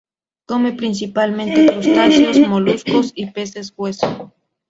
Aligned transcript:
Come 0.47 0.73
principalmente 0.77 1.67
crustáceos, 1.67 2.39
moluscos 2.39 3.11
y 3.13 3.27
peces 3.27 3.71
hueso. 3.77 4.33